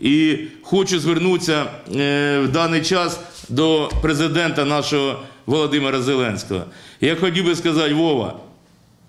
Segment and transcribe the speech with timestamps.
[0.00, 1.64] І хочу звернутися
[1.96, 6.64] е, в даний час до президента нашого Володимира Зеленського.
[7.00, 8.34] Я хотів би сказати, Вова,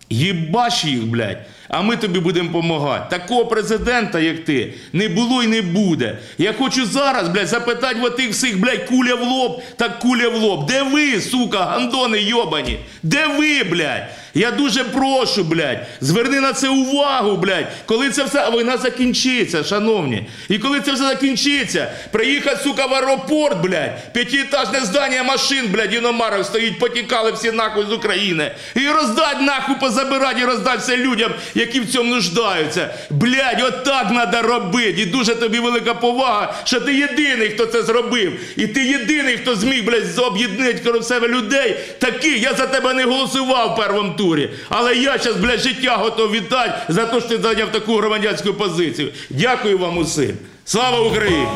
[0.10, 3.18] Єбаш їх, блядь, а ми тобі будемо допомагати.
[3.18, 6.18] Такого президента, як ти, не було і не буде.
[6.38, 10.36] Я хочу зараз, блядь, запитати в тих всіх, блядь, куля в лоб, так куля в
[10.36, 10.66] лоб.
[10.66, 12.80] Де ви, сука, гандони йобані?
[13.04, 14.10] Де ви, блядь?
[14.38, 17.68] Я дуже прошу, блядь, зверни на це увагу, блядь.
[17.86, 20.28] Коли це все, війна закінчиться, шановні.
[20.50, 26.46] І коли це все закінчиться, приїхати, сука, в аеропорт, блядь, п'ятиэтажне здання машин, блядь, іномарок
[26.46, 28.52] стоїть, потікали всі нахуй з України.
[28.76, 32.94] І роздать нахуй, позабирати і роздати все людям, які в цьому нуждаються.
[33.10, 35.02] Блядь, отак треба робити.
[35.02, 38.40] І дуже тобі велика повага, що ти єдиний, хто це зробив.
[38.58, 41.76] І ти єдиний, хто зміг, блядь, об'єднати себе людей.
[42.00, 44.25] Такий, я за тебе не голосував в першому.
[44.70, 49.12] Але я зараз, блядь, життя готов віддати за те, що ти зайняв таку громадянську позицію.
[49.30, 50.38] Дякую вам усім.
[50.66, 51.48] Слава Україні!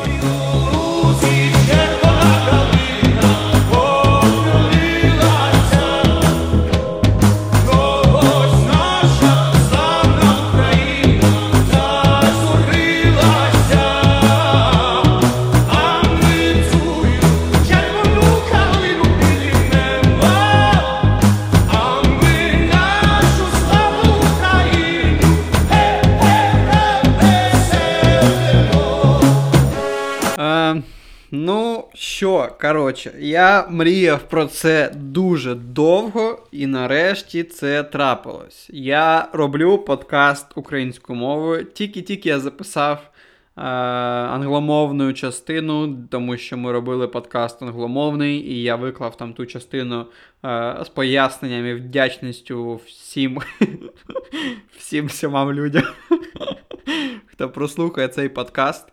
[32.60, 38.70] Коротше, я мріяв про це дуже довго, і нарешті це трапилось.
[38.72, 41.64] Я роблю подкаст українською мовою.
[41.64, 49.16] Тільки-тільки я записав е, англомовну частину, тому що ми робили подкаст англомовний, і я виклав
[49.16, 50.06] там ту частину
[50.44, 53.38] е, з поясненнями, вдячністю всім,
[54.76, 55.84] всім сьомам людям,
[57.26, 58.86] хто прослухає цей подкаст.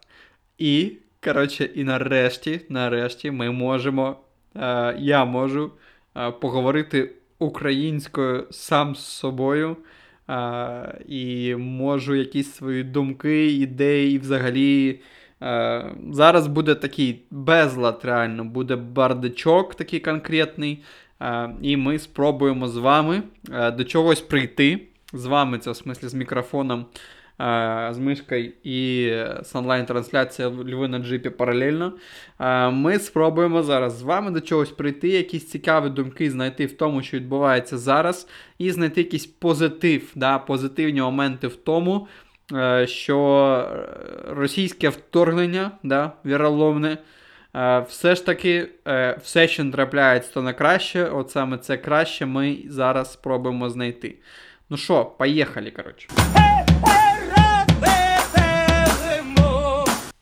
[0.58, 0.92] І,
[1.28, 4.18] коротше, і нарешті, нарешті ми можемо,
[4.56, 5.72] е, я можу
[6.16, 9.78] е, поговорити українською сам з собою.
[10.30, 15.00] Е, і можу якісь свої думки, ідеї, взагалі.
[15.42, 20.84] Е, зараз буде такий безлад, реально, буде бардачок такий конкретний.
[21.22, 23.24] Е, і ми спробуємо з вами
[23.54, 24.88] е, до чогось прийти.
[25.14, 26.86] З вами, це в смислі з мікрофоном
[27.40, 29.10] з мишкою і
[29.44, 31.94] з онлайн-трансляція Льви на джипі паралельно.
[32.72, 37.18] Ми спробуємо зараз з вами до чогось прийти, якісь цікаві думки знайти в тому, що
[37.18, 38.28] відбувається зараз,
[38.58, 42.08] і знайти якийсь позитив, да, позитивні моменти в тому,
[42.54, 43.20] е, що
[43.72, 46.98] е, російське вторгнення, да, віроломне.
[47.56, 48.68] е, Все ж таки,
[49.22, 51.06] все, що трапляється, то на краще.
[51.06, 54.16] От саме це краще ми зараз спробуємо знайти.
[54.70, 56.08] Ну що, поїхали, коротше.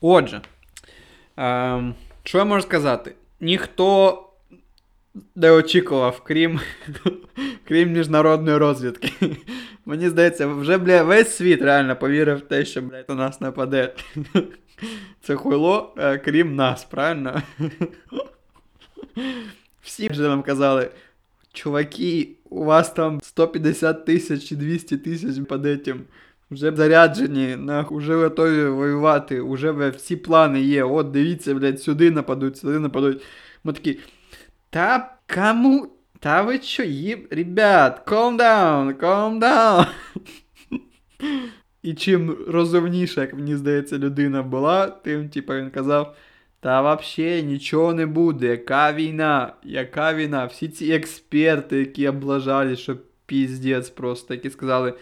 [0.00, 0.40] Отже,
[1.36, 3.14] ем, що я можу сказати?
[3.40, 4.22] Ніхто
[5.34, 6.60] не очікував, крім,
[7.68, 9.12] крім міжнародної розвідки.
[9.86, 13.94] Мені здається, вже бля, весь світ реально повірив в те, що блядь, нас нападе.
[15.20, 17.42] Це хуйло, е, крім нас, правильно?
[19.82, 20.90] Всі вже нам казали,
[21.52, 25.98] чуваки, у вас там 150 тисяч чи 200 тисяч этим.
[26.50, 30.84] Вже заряджені, нахуй, вже готові воювати, бля, всі плани є.
[30.84, 33.22] От дивіться, блядь, сюди нападуть, сюди нападуть.
[33.64, 33.98] Ми такі.
[34.70, 35.92] Та кому?
[36.20, 37.28] Та ви що, їб...
[37.30, 39.86] Ребят, calm down, calm down.
[41.82, 46.16] І чим розумніша, як мені здається, людина була, тим, типу, він казав.
[46.60, 48.46] Та вообще нічого не буде.
[48.46, 49.52] Яка війна?
[49.64, 50.44] Яка війна?
[50.44, 52.96] Всі ці експерти, які облажали, що
[53.26, 54.94] піздець просто, які сказали.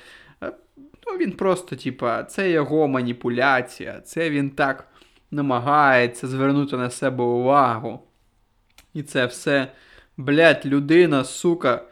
[1.06, 4.88] «Е, Ну, він просто, типа, це його маніпуляція, це він так
[5.30, 8.00] намагається звернути на себе увагу.
[8.94, 9.72] І це все,
[10.16, 11.82] блядь, людина, сука,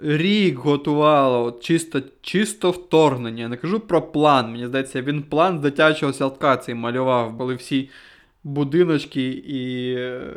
[0.00, 3.42] рік готувала от чисто, чисто вторгнення.
[3.42, 4.52] Я не кажу про план.
[4.52, 7.32] Мені здається, він план з дитячого садка цей малював.
[7.32, 7.90] Були всі
[8.44, 9.94] будиночки і,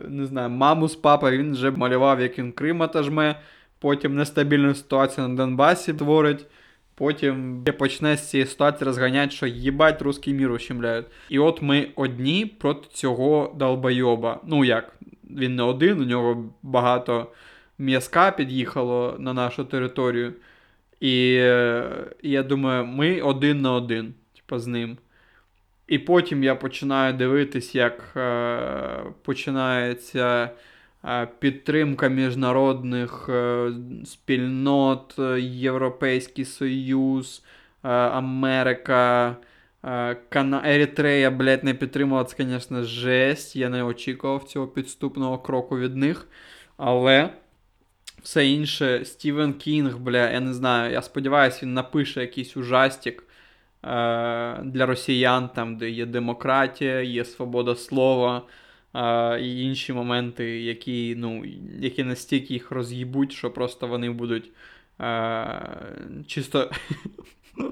[0.10, 3.40] не знаю, маму з папою він вже малював, як він Крима та жме,
[3.80, 6.46] потім нестабільну ситуацію на Донбасі творить.
[6.98, 11.06] Потім почне з цієї ситуації розганяти, що їбать русський мір ущемляють.
[11.30, 14.42] І от ми одні проти цього долбойоба.
[14.46, 14.94] Ну як,
[15.30, 17.32] він не один, у нього багато
[17.78, 20.34] м'язка під'їхало на нашу територію.
[21.00, 21.32] І,
[22.24, 24.98] я думаю, ми один на один, типу, з ним.
[25.88, 30.50] І потім я починаю дивитись, як е, починається
[31.40, 33.72] підтримка міжнародних е,
[34.06, 37.44] спільнот, е, Європейський Союз,
[37.84, 39.36] е, Америка,
[40.30, 40.62] Кана...
[40.66, 43.56] Ерітрея, блядь, не підтримала, це, звісно, жесть.
[43.56, 46.28] Я не очікував цього підступного кроку від них.
[46.78, 47.30] Але
[48.24, 50.94] все інше, Стівен Кінг, бля, я не знаю.
[50.94, 53.28] Я сподіваюся, він напише якийсь ужастик е,
[54.64, 58.42] для росіян, там, де є демократія, є свобода слова.
[59.42, 61.46] І інші моменти, які, ну,
[61.80, 64.52] які настільки їх роз'їбуть, що просто вони будуть
[64.98, 65.46] а,
[66.28, 66.72] чисто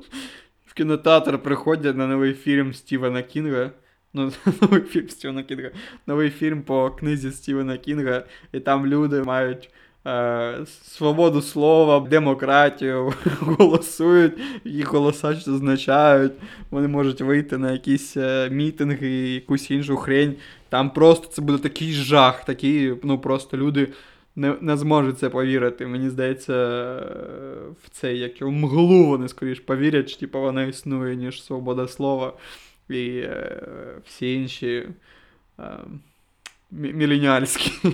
[0.66, 3.72] в кінотеатр приходять на новий фільм Стівена Кінга.
[4.14, 4.32] Ну,
[4.62, 5.72] новий фільм Стівена Кінга.
[6.08, 9.70] Новий фільм по книзі Стівена Кінга, і там люди мають
[10.84, 16.34] свободу слова, демократію, голосують, їх голоса означають.
[16.72, 20.36] Вони можуть вийти на якісь е, мітинги, якусь іншу хрень.
[20.70, 23.88] Там просто це буде такий жах, такий, ну просто люди
[24.36, 25.88] не, не зможуть це повірити.
[25.88, 27.04] Мені здається, е,
[27.84, 32.34] в цей як його мглу вони скоріш повірять, що типу, вона існує, ніж свобода слова
[32.90, 33.62] і е,
[34.06, 34.88] всі інші
[35.60, 35.64] е,
[36.74, 37.72] мі- міленіальські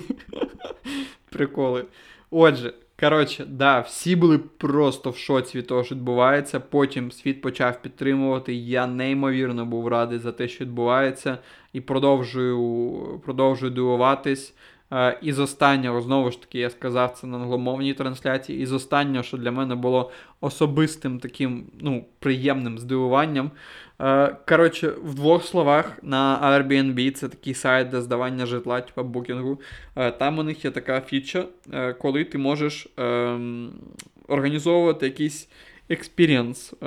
[1.31, 1.85] приколи.
[2.31, 6.59] Отже, коротше, да, всі були просто в шоці від того, що відбувається.
[6.59, 8.53] Потім світ почав підтримувати.
[8.53, 11.37] Я неймовірно був радий за те, що відбувається,
[11.73, 14.53] і продовжую, продовжую дивуватись.
[14.93, 18.61] Е, І з останнього, знову ж таки, я сказав це на англомовній трансляції.
[18.61, 20.11] І з останнього, що для мене було
[20.41, 23.51] особистим таким ну, приємним здивуванням.
[24.01, 29.61] Е, Коротше, в двох словах, на Airbnb це такий сайт для здавання житла, типу букінгу.
[29.95, 31.45] Е, Там у них є така фіча,
[31.99, 33.71] коли ти можеш ем,
[34.27, 35.49] організовувати якийсь
[35.91, 36.77] experience е,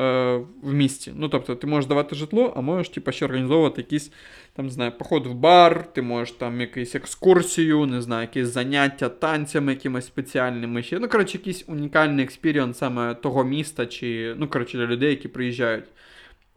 [0.63, 1.13] в місті.
[1.17, 4.13] Ну, тобто, ти можеш давати житло, а можеш типу, ще організовувати якісь
[4.57, 9.09] там, не знаю, поход в бар, ти можеш там якусь екскурсію, не знаю, якісь заняття
[9.09, 10.99] танцями якимись спеціальними ще.
[10.99, 15.85] Ну, коротше, якийсь унікальний experience саме того міста, чи, ну, коротше, для людей, які приїжджають.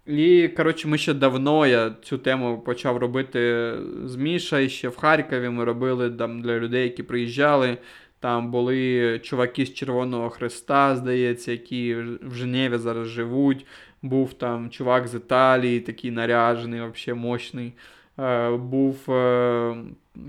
[0.07, 3.73] І, коротше, ми ще давно я цю тему почав робити
[4.05, 7.77] з Міша, ще в Харкові ми робили там для людей, які приїжджали.
[8.19, 13.65] Там були чуваки з Червоного Хреста, здається, які в Женеві зараз живуть.
[14.01, 17.73] Був там чувак з Італії, такий наряжений, взагалі мощний.
[18.19, 19.75] Е, був е,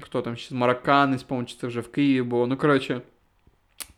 [0.01, 2.47] хто там ще з по-моєму, чи це вже в Києві було.
[2.47, 3.01] Ну, коротше,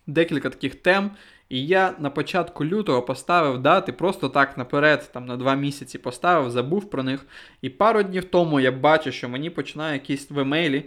[0.07, 1.11] декілька таких тем.
[1.49, 6.51] І я на початку лютого поставив дати, просто так наперед, там на два місяці поставив,
[6.51, 7.27] забув про них.
[7.63, 10.85] І пару днів тому я бачу, що мені починає якісь в емейлі.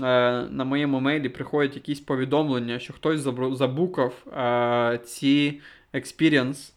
[0.00, 0.02] Е,
[0.50, 3.20] На моєму мейлі приходять якісь повідомлення, що хтось
[3.58, 5.60] забукав е, ці
[5.94, 6.72] experience.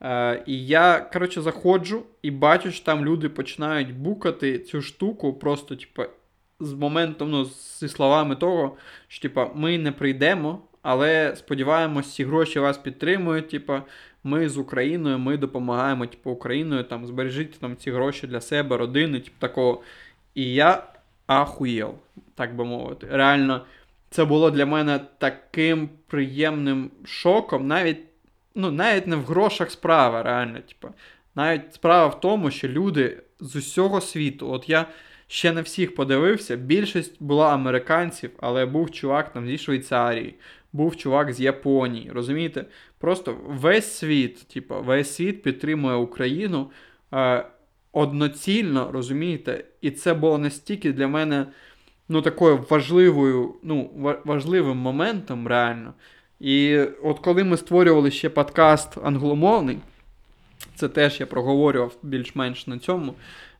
[0.00, 5.76] Е, і я, коротше, заходжу і бачу, що там люди починають букати цю штуку просто,
[5.76, 6.02] типу,
[6.60, 7.44] з моментом, ну,
[7.80, 8.76] зі словами того,
[9.08, 13.48] що, типу, ми не прийдемо, але сподіваємось, ці гроші вас підтримують.
[13.48, 13.80] Типу,
[14.24, 19.20] ми з Україною, ми допомагаємо, типу, Україною, там, збережіть там ці гроші для себе, родини,
[19.20, 19.82] типу, такого.
[20.34, 20.82] І я
[21.26, 21.94] ахуєл,
[22.36, 23.06] так би мовити.
[23.10, 23.66] Реально,
[24.10, 28.00] це було для мене таким приємним шоком, навіть,
[28.54, 30.60] ну, навіть не в грошах справа, реально.
[30.60, 30.94] Типу.
[31.34, 34.86] Навіть справа в тому, що люди з усього світу, от я
[35.26, 40.34] ще не всіх подивився, більшість була американців, але був чувак там зі Швейцарії,
[40.72, 42.64] був чувак з Японії, розумієте?
[42.98, 46.70] Просто весь світ, типу, весь світ підтримує Україну
[47.14, 47.44] е,
[47.92, 49.64] одноцільно, розумієте?
[49.80, 51.46] І це було настільки для мене
[52.08, 53.90] ну, такою важливою, ну,
[54.24, 55.94] важливим моментом, реально.
[56.40, 59.78] І от коли ми створювали ще подкаст англомовний,
[60.74, 63.14] це теж я проговорював більш-менш на цьому,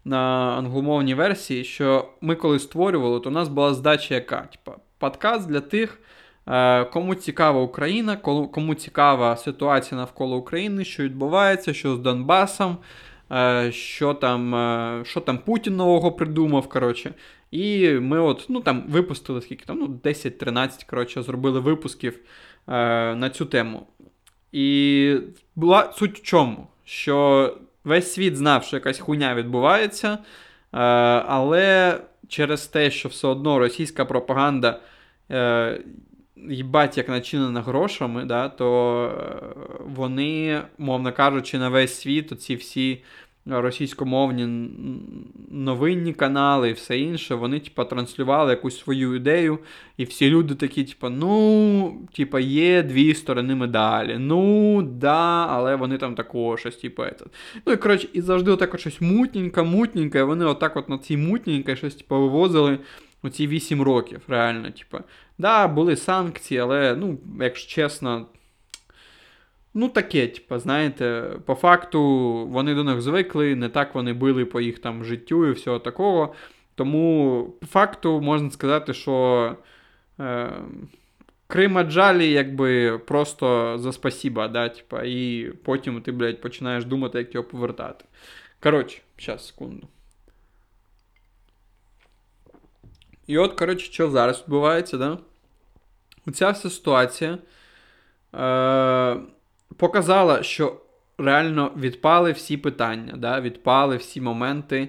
[0.05, 0.19] на
[0.59, 4.41] англомовній версії, що ми коли створювали, то у нас була здача яка?
[4.53, 6.01] Типа, подкаст для тих,
[6.49, 12.77] е, кому цікава Україна, кому- цікава ситуація навколо України, що відбувається, що з Донбасом,
[13.71, 16.69] що там, е, що там Путін нового придумав.
[16.69, 17.15] коротше.
[17.51, 22.19] І ми от, ну там випустили скільки там, ну, 10-13, коротше, зробили випусків
[22.69, 23.87] е, на цю тему.
[24.53, 25.17] І
[25.57, 26.67] була суть в чому?
[26.85, 30.19] Що весь світ знав, що якась хуйня відбувається, е,
[31.29, 34.81] але через те, що все одно російська пропаганда
[35.31, 35.81] е,
[36.49, 43.03] їбать як начинена грошами, да, то е, вони, мовно кажучи, на весь світ оці всі
[43.47, 44.71] російськомовні
[45.51, 49.59] новинні канали і все інше, вони, типа, транслювали якусь свою ідею,
[49.97, 54.17] і всі люди такі, типа, ну, типа, є дві сторони медалі.
[54.19, 57.03] Ну, да, але вони там такого щось, типу.
[57.67, 60.99] Ну і коротше, і завжди отак от щось мутненьке, мутненьке, і вони отак от на
[60.99, 62.79] цій мутненьке щось, типу, вивозили
[63.27, 65.01] оці 8 років, реально, типа.
[65.39, 68.27] Да, були санкції, але, ну, якщо чесно.
[69.75, 72.03] Ну, таке, типа, знаєте, по факту
[72.47, 76.35] вони до них звикли, не так вони били по їх там життю і всього такого.
[76.75, 79.57] Тому, по факту, можна сказати, що
[80.21, 80.53] е,
[81.47, 87.35] Крима Джалі, якби просто за спасіба, да, типа, і потім ти, блядь, починаєш думати, як
[87.35, 88.05] його повертати.
[88.61, 89.89] Коротше, зараз, секунду.
[93.27, 95.19] І от, коротше, що зараз відбувається, да?
[96.27, 97.39] Оця вся ситуація
[98.35, 99.17] е,
[99.77, 100.77] показала, що
[101.19, 103.41] реально відпали всі питання, да?
[103.41, 104.89] відпали всі моменти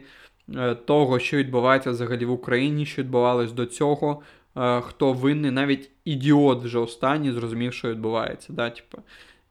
[0.56, 4.22] е, того, що відбувається взагалі в Україні, що відбувалось до цього,
[4.58, 8.54] е, хто винний, навіть ідіот вже останній зрозумів, що відбувається.
[8.54, 8.70] Да?
[8.70, 8.98] Типу.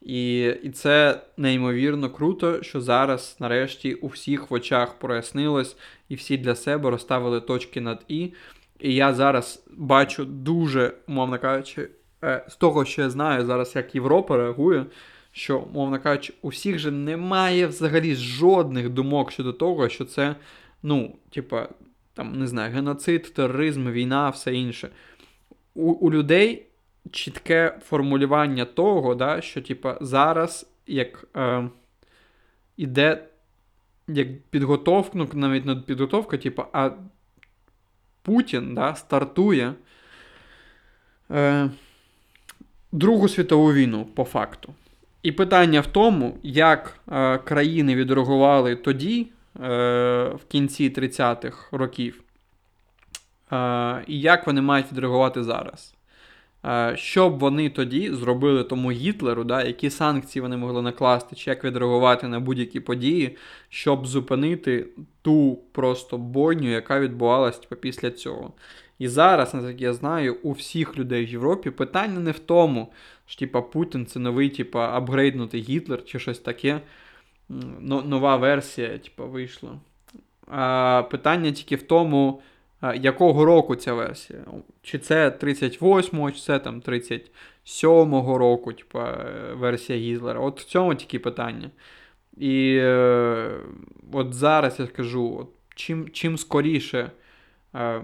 [0.01, 5.77] І, і це неймовірно круто, що зараз, нарешті, у всіх в очах прояснилось,
[6.09, 8.33] і всі для себе розставили точки над І.
[8.79, 11.89] І я зараз бачу дуже, умовно кажучи,
[12.23, 14.85] е, з того, що я знаю зараз, як Європа реагує,
[15.31, 20.35] що, умовно кажучи, у всіх же немає взагалі жодних думок щодо того, що це,
[20.83, 21.69] ну, типа,
[22.13, 24.89] там, не знаю, геноцид, тероризм, війна, все інше.
[25.73, 26.65] У, у людей
[27.11, 31.69] чітке формулювання того, да, що, типа, зараз як е,
[32.77, 33.27] іде
[34.07, 36.91] як підготовка, ну, навіть не підготовка, типа, а
[38.27, 39.73] Путін да, стартує
[41.31, 41.69] е,
[42.91, 44.73] Другу світову війну по факту.
[45.23, 49.67] І питання в тому, як е, країни відреагували тоді, е,
[50.35, 52.21] в кінці 30-х років,
[53.51, 55.96] е, і як вони мають відреагувати зараз.
[56.67, 61.49] Е, що б вони тоді зробили тому Гітлеру, да, які санкції вони могли накласти, чи
[61.49, 63.37] як відреагувати на будь-які події,
[63.69, 64.87] щоб зупинити
[65.21, 68.53] ту просто бойню, яка відбувалась типу, після цього.
[68.99, 72.93] І зараз, наскільки я знаю, у всіх людей в Європі питання не в тому,
[73.25, 76.81] що типа, Путін це новий, типа, апгрейднутий Гітлер чи щось таке.
[77.79, 79.79] Нова версія, типа, вийшла.
[80.47, 82.41] А, питання тільки в тому,
[82.81, 84.39] якого року ця версія?
[84.81, 90.39] Чи це 38-го, чи це там 37-го року, типа, е, версія Гітлера.
[90.39, 91.69] От в цьому тільки питання.
[92.37, 93.51] І е,
[94.13, 97.11] от зараз я скажу, от чим, чим скоріше
[97.75, 98.01] е,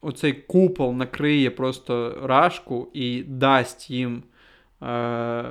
[0.00, 4.22] оцей купол накриє просто рашку і дасть їм,
[4.82, 5.44] е,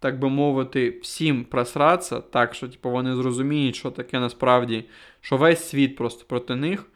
[0.00, 4.84] так би мовити, всім просратися, так що типу, вони зрозуміють, що таке насправді,
[5.20, 6.86] що весь світ просто проти них.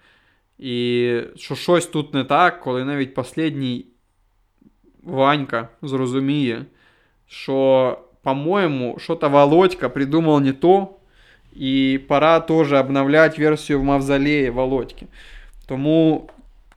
[0.59, 3.87] І що щось тут не так, коли навіть останній
[5.03, 6.65] Ванька зрозуміє,
[7.27, 10.89] що, по-моему, что-то Володька придумал не то,
[11.57, 15.07] і пора теж обновляти версію в мавзолеї Володьки.
[15.67, 16.31] Тому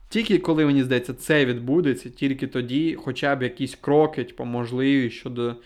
[0.08, 5.56] тільки коли, мені здається, це відбудеться, тільки тоді хоча б якісь кроки, типу, можливі щодо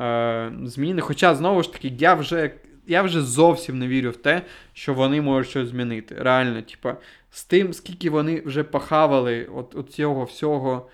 [0.00, 1.00] е, зміни.
[1.00, 2.50] Хоча, знову ж таки, я вже,
[2.86, 4.42] я вже зовсім не вірю в те,
[4.72, 6.14] що вони можуть щось змінити.
[6.18, 6.96] Реально, типа,
[7.30, 10.88] з тим, скільки вони вже похавали от, от цього всього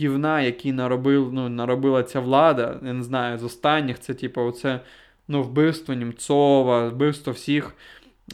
[0.00, 4.80] гівна, який наробив, ну, наробила ця влада, я не знаю, з останніх, це, типу, оце
[5.28, 7.74] ну, вбивство Німцова, вбивство всіх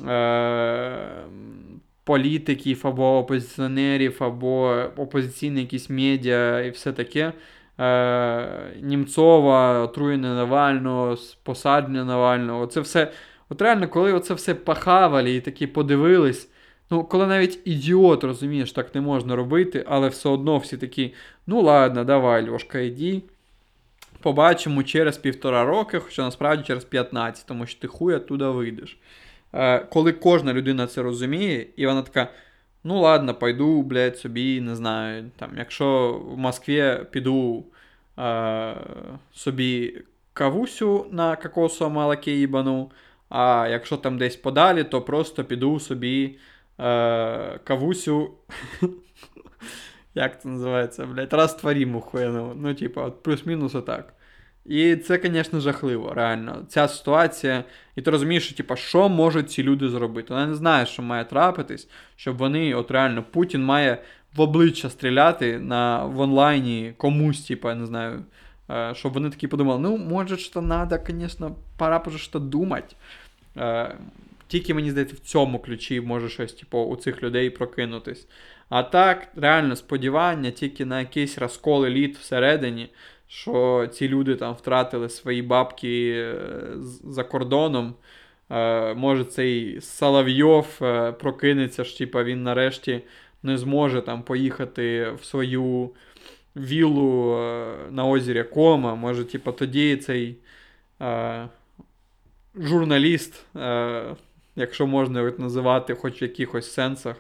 [0.07, 1.09] е-
[2.05, 7.33] політиків або опозиціонерів, або опозиційні якісь медіа і все таке.
[7.81, 12.67] Е- Німцова, отруєння Навального, посадження Навального.
[12.67, 13.13] Це все.
[13.49, 16.49] От реально, коли оце все пахавали і такі подивились.
[16.91, 21.15] Ну, коли навіть ідіот, розумієш, так не можна робити, але все одно всі такі,
[21.47, 23.23] ну ладно, давай, Льошка, йди.
[24.23, 28.99] Побачимо через півтора роки, хоча насправді через 15, тому що ти хуй оттуда вийдеш.
[29.53, 32.29] Е, коли кожна людина це розуміє, і вона така,
[32.85, 37.65] ну ладно, пойду, блядь, собі, не знаю, там, якщо в Москві піду
[38.19, 38.75] е,
[39.33, 42.91] собі кавусю на кокосовому молоке їбану,
[43.29, 46.39] а якщо там десь подалі, то просто піду собі
[46.81, 48.31] е, кавусю.
[50.15, 52.53] Як це називається, блядь, розтворіму хуяну.
[52.57, 54.15] Ну, типа, от плюс-мінус отак.
[54.69, 56.65] І це, звісно, жахливо, реально.
[56.69, 57.65] Ця ситуація.
[57.97, 60.35] І ти розумієш, що, типа, що можуть ці люди зробити?
[60.35, 64.03] Вона не знає, що має трапитись, щоб вони, от реально, Путін має
[64.37, 68.25] в обличчя стріляти на, в онлайні комусь, типа, не знаю.
[68.71, 72.97] е, Щоб вони такі подумали, ну, може, що треба, звісно, пора вже що думати.
[73.57, 73.95] Е,
[74.49, 78.27] Тільки мені здається, в цьому ключі може щось, типу, у цих людей прокинутись.
[78.69, 82.89] А так, реально, сподівання тільки на якийсь розкол еліт всередині,
[83.29, 86.35] що ці люди там втратили свої бабки е,
[87.05, 87.95] за кордоном.
[88.51, 93.01] Е, Може, цей Соловйов е, прокинеться, що типу, він нарешті
[93.43, 95.91] не зможе там поїхати в свою
[96.57, 97.39] віллу
[97.91, 100.37] на озері Кома, може, типу, тоді цей
[101.01, 101.49] е,
[102.57, 104.17] журналіст, е,
[104.57, 107.17] якщо можна його називати хоч в якихось сенсах,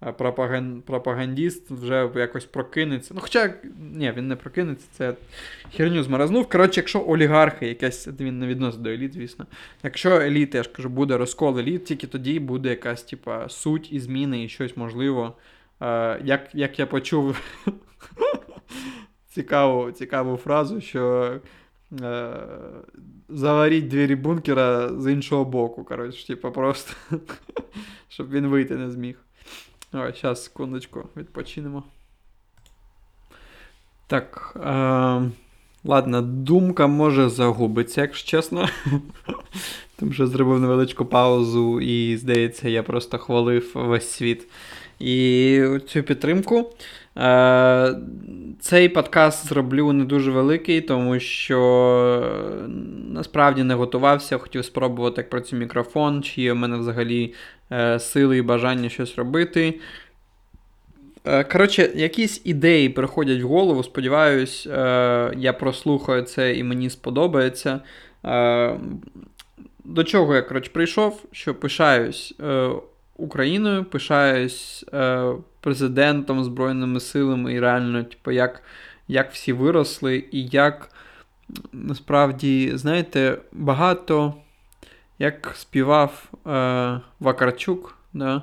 [0.00, 0.82] пропаган...
[0.86, 3.14] пропагандіст вже якось прокинеться.
[3.14, 3.54] Ну, хоча,
[3.92, 5.14] ні, він не прокинеться, це
[5.76, 6.48] херню зморознув.
[6.48, 9.46] Коротше, якщо олігархи, якась, він не відносить до еліт, звісно.
[9.82, 14.00] Якщо еліт, я ж кажу, буде розкол еліт, тільки тоді буде якась, типа, суть і
[14.00, 15.36] зміни, і щось можливо.
[15.80, 17.40] Е, як, як я почув
[19.28, 21.32] цікаву, цікаву фразу, що
[22.02, 22.32] е,
[23.28, 25.84] заваріть двері бункера з іншого боку.
[25.84, 26.92] Коротше, типа просто,
[28.08, 29.16] щоб він вийти не зміг.
[29.92, 31.82] Ой, зараз, секундочку, відпочинемо.
[34.06, 34.56] Так.
[34.56, 35.30] Е,
[35.84, 38.68] ладно, думка може загубиться, якщо чесно.
[39.96, 44.48] Тому що зробив невеличку паузу, і, здається, я просто хвалив весь світ.
[44.98, 46.72] І цю підтримку.
[47.16, 47.94] Е,
[48.60, 51.58] цей подкаст зроблю не дуже великий, тому що
[53.08, 57.34] насправді не готувався, хотів спробувати, як працює мікрофон, чи є в мене взагалі
[57.98, 59.80] сили і бажання щось робити.
[61.24, 63.82] Е, Коротше, якісь ідеї приходять в голову.
[63.82, 67.80] Сподіваюсь, е, я прослухаю це і мені сподобається.
[68.24, 68.80] Е,
[69.84, 72.70] До чого я коротше, прийшов, що пишаюсь е,
[73.16, 78.62] Україною, пишаюсь е, президентом, Збройними силами і реально, типу, як,
[79.08, 80.90] як всі виросли, і як
[81.72, 84.34] насправді, знаєте, багато
[85.18, 88.42] як співав е, Вакарчук, да,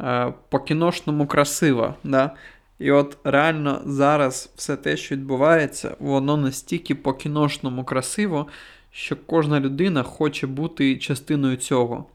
[0.00, 1.94] е, по-кіношному красиво.
[2.04, 2.30] Да?
[2.78, 8.46] І от реально зараз все те, що відбувається, воно настільки по-кіношному красиво,
[8.90, 12.06] що кожна людина хоче бути частиною цього.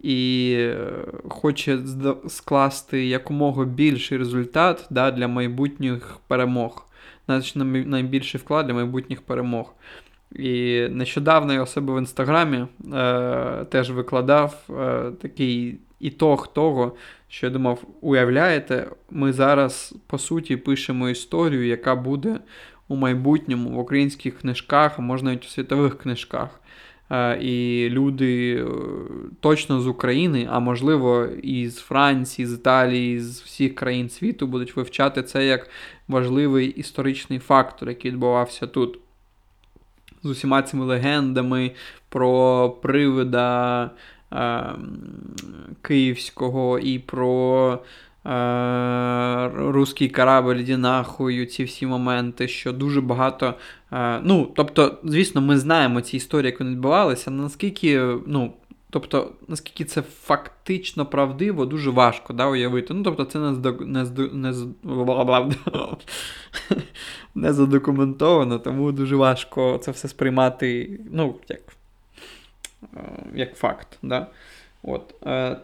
[0.00, 0.90] І е,
[1.28, 1.78] хоче
[2.28, 6.86] скласти якомога більший результат да, для майбутніх перемог.
[7.26, 9.74] Значить, найбільший вклад для майбутніх перемог.
[10.34, 16.96] І нещодавно я себе в інстаграмі е, теж викладав е, такий ітог того,
[17.28, 22.40] що я думав, уявляєте, ми зараз по суті пишемо історію, яка буде
[22.88, 26.60] у майбутньому в українських книжках, а може навіть у світових книжках.
[27.10, 28.66] Е, І люди е,
[29.40, 34.76] точно з України, а можливо і з Франції, з Італії, з всіх країн світу будуть
[34.76, 35.70] вивчати це як
[36.08, 38.98] важливий історичний фактор, який відбувався тут.
[40.24, 41.70] З усіма цими легендами
[42.08, 43.90] про привида
[44.32, 44.64] е,
[45.82, 47.78] київського і про
[48.26, 53.54] е, руський корабль, дінахою ці всі моменти, що дуже багато.
[53.92, 58.52] Е, ну, тобто, звісно, ми знаємо ці історії, як вони відбувалися, наскільки, ну.
[58.94, 62.94] Тобто, наскільки це фактично правдиво, дуже важко да, уявити.
[62.94, 64.54] Ну, тобто, це не, не, не,
[67.34, 71.60] не задокументовано, тому дуже важко це все сприймати, ну, як,
[72.96, 72.98] е,
[73.34, 73.98] як факт.
[74.02, 74.26] Да?
[74.82, 75.56] От, е,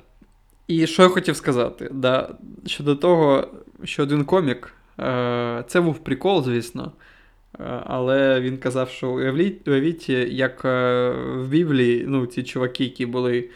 [0.67, 1.91] і що я хотів сказати?
[1.93, 2.35] Да,
[2.67, 3.49] щодо того,
[3.85, 6.93] що один комік, е, це був прикол, звісно.
[7.61, 13.07] Е, Але він казав, що уявіть, уявіть як е, в Біблії ну, ці чуваки, які
[13.07, 13.49] були е,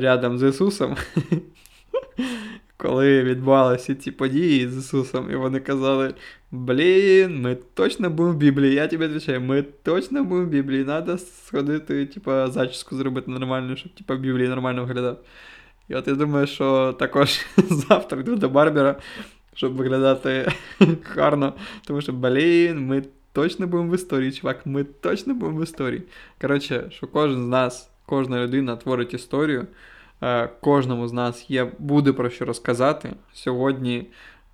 [0.00, 0.96] рядом з Ісусом,
[2.76, 6.14] коли відбувалися ці події з Ісусом, і вони казали:
[6.50, 8.74] Блін, ми точно будемо в Біблії.
[8.74, 10.84] Я тобі відповідаю, ми точно будемо в Біблії.
[10.84, 15.18] Треба сходити, типа, зачіску зробити нормально, щоб типа, в Біблії нормально виглядав.
[15.88, 18.96] І от я думаю, що також завтра йду до Барбера,
[19.54, 20.52] щоб виглядати
[21.14, 21.52] гарно.
[21.86, 26.02] Тому що, блін, ми точно будемо в історії, чувак, ми точно будемо в історії.
[26.40, 29.66] Коротше, що кожен з нас, кожна людина творить історію.
[30.22, 33.10] Е, Кожному з нас є, буде про що розказати.
[33.32, 34.06] Сьогодні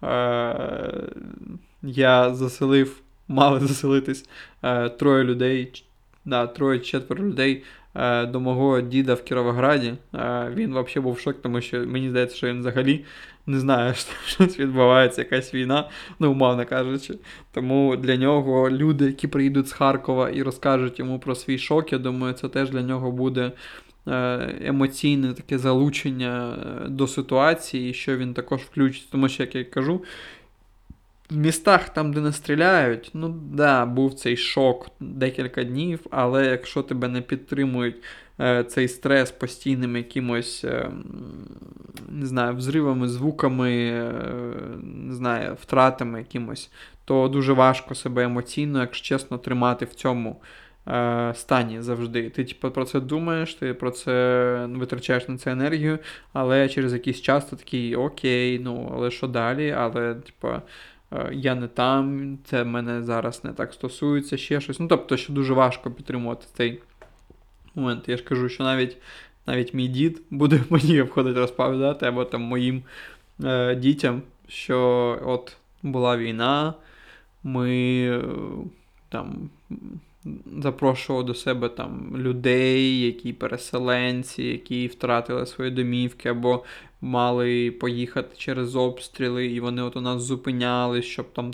[0.03, 0.93] е,
[1.83, 4.29] я заселив, мали заселитись
[4.63, 5.85] е, троє людей,
[6.25, 7.63] да, троє-четверо людей
[7.95, 9.95] е, до мого діда в Кіровограді.
[10.15, 13.05] Е, він взагалі був в шокі, тому що мені здається, що він взагалі
[13.49, 17.15] не знає, що щось відбувається, якась війна, ну, умовно кажучи.
[17.53, 21.99] Тому для нього люди, які приїдуть з Харкова і розкажуть йому про свій шок, я
[21.99, 23.53] думаю, це теж для нього буде
[24.09, 29.09] е, емоційне таке залучення е, до ситуації, що він також включить.
[29.11, 30.03] Тому що, як я кажу,
[31.31, 36.83] в містах, там, де не стріляють, ну да, був цей шок декілька днів, але якщо
[36.83, 37.97] тебе не підтримують
[38.69, 40.91] цей стрес постійними якимось, е,
[42.09, 44.13] не знаю, взривами, звуками, е,
[44.83, 46.71] не знаю, втратами якимось,
[47.05, 50.41] то дуже важко себе емоційно, якщо чесно, тримати в цьому
[50.89, 52.31] е, стані завжди.
[52.31, 55.99] Ти типу, про це думаєш, ти про це витрачаєш на це енергію,
[56.33, 59.71] але через якийсь час ти такий окей, ну але що далі?
[59.71, 64.81] Але, типу, е, я не там, це мене зараз не так стосується, ще щось.
[64.81, 66.81] Ну, тобто, що дуже важко підтримувати цей
[67.79, 68.09] момент.
[68.09, 68.97] Я ж кажу, що навіть,
[69.47, 72.83] навіть мій дід буде мені входить розповідати, або там моїм
[73.45, 74.79] е, дітям, що
[75.25, 76.75] от була війна,
[77.43, 77.71] ми
[78.09, 78.23] е,
[79.09, 80.01] там м,
[80.63, 86.65] запрошували до себе там людей, які переселенці, які втратили свої домівки, або
[87.01, 91.53] мали поїхати через обстріли, і вони от у нас зупинялись, щоб там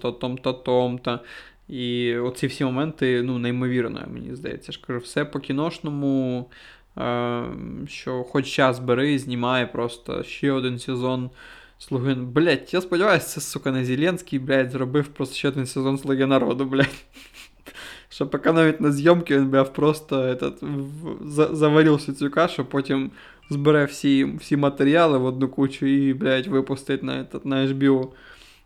[1.68, 4.72] І оці всі моменти, ну, неймовірно, мені здається.
[4.72, 6.50] Я ж кажу, все по кіношному,
[6.98, 7.44] е,
[7.88, 11.30] що хоч час бери, знімає просто ще один сезон.
[11.78, 12.14] Слуги.
[12.14, 16.64] Блять, я сподіваюся, це, сука, не Зеленський, блядь, зробив просто ще один сезон Слуги народу,
[16.64, 17.04] блядь.
[18.08, 23.10] Що поки навіть на зйомки він блядь, просто этот, в- за- заварив цю кашу, потім
[23.50, 28.08] збере всі, всі матеріали в одну кучу і, блядь, випустить на, этот, на HBO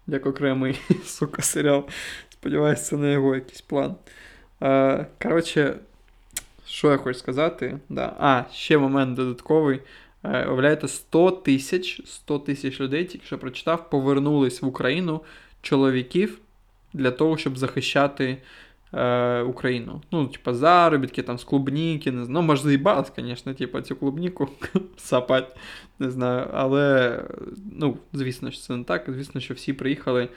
[0.06, 1.84] як окремий, сука, серіал.
[2.40, 3.94] Сподіваюся, це не його якийсь план.
[4.62, 5.74] Е, коротше,
[6.66, 7.78] що я хочу сказати?
[7.88, 8.16] Да.
[8.18, 9.80] А, ще момент додатковий.
[10.24, 15.20] Е, Уявляєте, 100 тисяч 100 тисяч людей, тільки що прочитав, повернулись в Україну
[15.62, 16.38] чоловіків
[16.92, 18.38] для того, щоб захищати
[18.94, 20.02] е, Україну.
[20.12, 22.42] Ну, типа, заробітки там з клубніки, не знаю.
[22.42, 24.48] Ну, може, заїбалось, звісно, типа, цю клубніку
[24.96, 25.56] сапать,
[25.98, 26.46] не знаю.
[26.52, 27.20] Але,
[27.72, 29.04] ну, звісно, що це не так.
[29.08, 30.28] Звісно, що всі приїхали,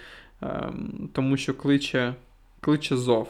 [1.13, 2.13] тому що кличе,
[2.62, 3.27] кличе зов.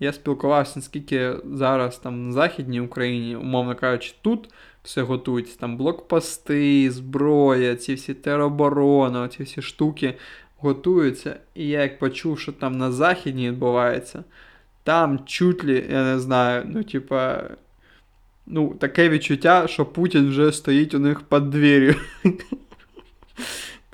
[0.00, 4.50] Я спілкувався, наскільки зараз там на Західній Україні, умовно кажучи, тут
[4.82, 5.58] все готується.
[5.58, 10.14] Там блокпости, зброя, ці всі тероборони, ці всі штуки
[10.58, 11.36] готуються.
[11.54, 14.24] І я як почув, що там на Західній відбувається,
[14.82, 17.42] там чуть ли, я не знаю, ну, типа.
[18.46, 21.94] Ну, таке відчуття, що Путін вже стоїть у них під дверью.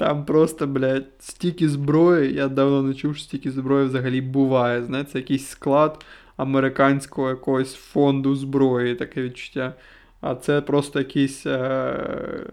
[0.00, 4.84] Там просто, блядь, стільки зброї, я давно не чув, що стільки зброї взагалі буває.
[4.84, 6.04] Знаєте, це якийсь склад
[6.36, 9.74] американського якогось фонду зброї, таке відчуття.
[10.20, 12.46] А це просто якийсь е-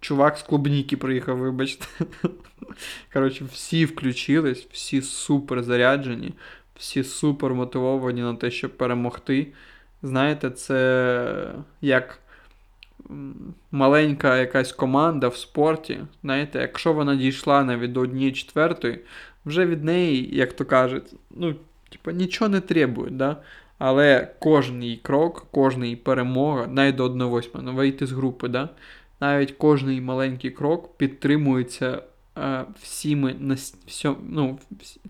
[0.00, 1.86] чувак з клубніки приїхав, вибачте.
[3.12, 6.34] Коротше, всі включились, всі супер заряджені,
[6.76, 9.46] всі супер мотивовані на те, щоб перемогти.
[10.02, 12.19] Знаєте, це як
[13.72, 15.98] маленька якась команда в спорті.
[16.22, 19.00] Знаєте, якщо вона дійшла навіть до однієї четвертої,
[19.46, 21.54] вже від неї, як то кажуть, ну,
[21.90, 23.36] типа, нічого не требують, да?
[23.78, 28.68] Але кожен її крок, кожна перемога, навіть до 1-8, ну, вийти з групи, да?
[29.20, 32.02] навіть кожен її маленький крок підтримується
[32.38, 34.58] е, всіми, нас- всьо- ну,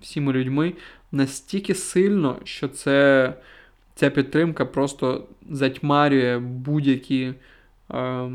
[0.00, 0.72] всіми людьми
[1.12, 3.34] настільки сильно, що це,
[3.94, 7.34] ця підтримка просто затьмарює будь-які
[7.94, 8.30] е,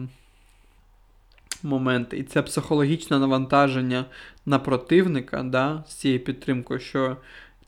[1.64, 2.18] моменти.
[2.18, 4.06] І це психологічне навантаження
[4.46, 7.18] на противника да, з цією підтримкою, що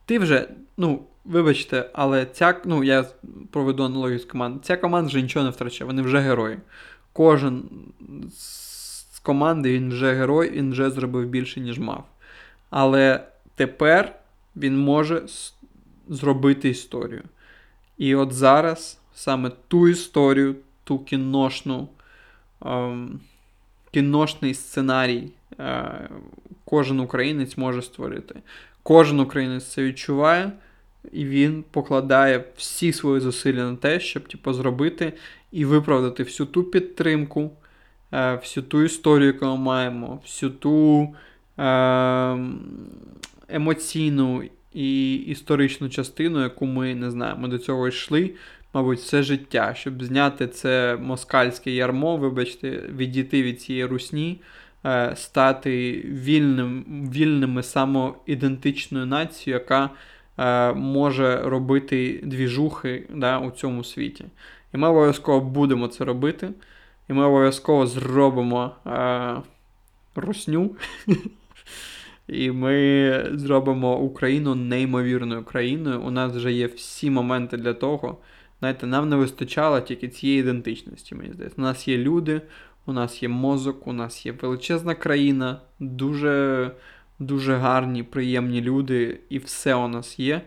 [0.05, 3.05] ти вже, ну, вибачте, але ця, ну, я
[3.51, 6.57] проведу аналогію з командою, ця команда вже нічого не втрачає, вони вже герої.
[7.13, 7.63] Кожен
[8.31, 12.05] з команди він вже герой, він вже зробив більше, ніж мав.
[12.69, 13.23] Але
[13.55, 14.15] тепер
[14.55, 15.23] він може
[16.09, 17.23] зробити історію.
[17.97, 20.55] І от зараз саме ту історію,
[20.87, 21.87] ту кіношну,
[22.65, 23.19] ем,
[23.91, 25.27] кіношний сценарій
[25.59, 26.09] е,
[26.65, 28.35] кожен українець може створити.
[28.83, 30.51] Кожен українець це відчуває,
[31.11, 35.13] і він покладає всі свої зусилля на те, щоб типу, зробити
[35.51, 37.51] і виправдати всю ту підтримку,
[38.11, 41.07] е, всю ту історію, яку ми маємо, всю ту
[41.57, 42.37] е,
[43.49, 48.31] емоційну і історичну частину, яку ми не знаю, ми до цього йшли,
[48.73, 54.41] мабуть, все життя, щоб зняти це москальське ярмо, вибачте, відійти від цієї русні,
[54.85, 59.89] е, стати вільним, вільними самоідентичною нацією, яка
[60.37, 64.25] е, може робити двіжухи да, у цьому світі.
[64.73, 66.49] І ми обов'язково будемо це робити.
[67.09, 69.35] І ми обов'язково зробимо е,
[70.15, 70.75] русню.
[72.27, 76.01] І ми зробимо Україну неймовірною країною.
[76.01, 78.17] У нас вже є всі моменти для того.
[78.59, 81.61] Знаєте, нам не вистачало тільки цієї ідентичності, мені здається.
[81.61, 82.41] У нас є люди,
[82.85, 86.71] у нас є мозок, у нас є величезна країна, дуже,
[87.19, 90.41] дуже гарні, приємні люди, і все у нас є.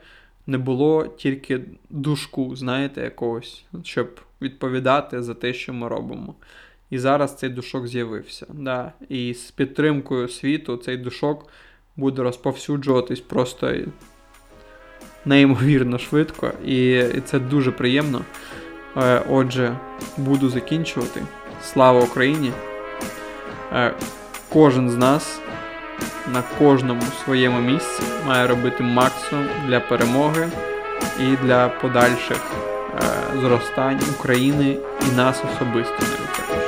[0.46, 6.34] Не було тільки душку, знаєте, якогось, щоб відповідати за те, що ми робимо.
[6.90, 8.46] І зараз цей душок з'явився.
[8.48, 8.92] Да.
[9.08, 11.48] І з підтримкою світу цей душок
[11.96, 13.74] буде розповсюджуватись просто
[15.24, 18.20] неймовірно швидко, і, це дуже приємно.
[18.96, 19.76] Е, Отже,
[20.16, 21.22] буду закінчувати.
[21.62, 22.52] Слава Україні!
[23.72, 23.92] Е,
[24.48, 25.40] Кожен з нас
[26.32, 30.48] на кожному своєму місці має робити максимум для перемоги
[31.20, 32.40] і для подальших
[32.94, 34.76] е, зростань України
[35.12, 36.64] і нас особисто також.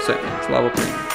[0.00, 0.14] Все,
[0.46, 1.05] слава Україні!